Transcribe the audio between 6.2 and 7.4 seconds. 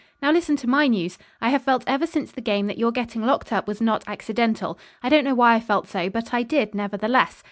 I did, nevertheless.